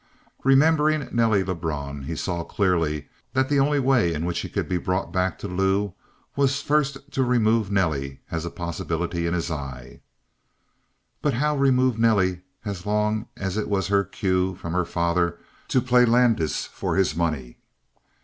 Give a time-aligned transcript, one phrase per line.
[0.43, 4.77] Remembering Nelly Lebrun, he saw clearly that the only way in which he could be
[4.79, 5.93] brought back to Lou
[6.35, 9.99] was first to remove Nelly as a possibility in his eyes.
[11.21, 15.37] But how remove Nelly as long as it was her cue from her father
[15.67, 17.59] to play Landis for his money?